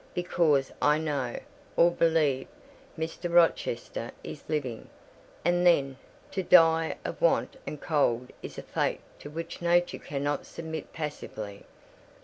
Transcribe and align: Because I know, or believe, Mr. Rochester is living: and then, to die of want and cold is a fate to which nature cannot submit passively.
Because 0.15 0.71
I 0.81 0.97
know, 0.97 1.39
or 1.77 1.91
believe, 1.91 2.47
Mr. 2.97 3.31
Rochester 3.31 4.09
is 4.23 4.43
living: 4.49 4.89
and 5.45 5.63
then, 5.63 5.97
to 6.31 6.41
die 6.41 6.95
of 7.05 7.21
want 7.21 7.55
and 7.67 7.79
cold 7.79 8.31
is 8.41 8.57
a 8.57 8.63
fate 8.63 9.01
to 9.19 9.29
which 9.29 9.61
nature 9.61 9.99
cannot 9.99 10.47
submit 10.47 10.91
passively. 10.91 11.65